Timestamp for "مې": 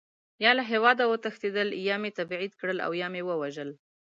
2.01-2.11, 3.13-3.21